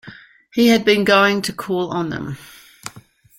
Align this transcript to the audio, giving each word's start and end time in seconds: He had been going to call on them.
He 0.51 0.69
had 0.69 0.83
been 0.83 1.03
going 1.03 1.43
to 1.43 1.53
call 1.53 1.91
on 1.93 2.09
them. 2.09 2.39